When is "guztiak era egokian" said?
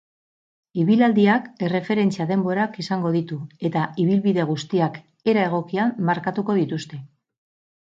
4.55-5.97